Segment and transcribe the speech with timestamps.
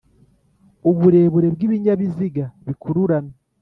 [0.89, 3.33] Uburebure bw ibinyabiziga bikururana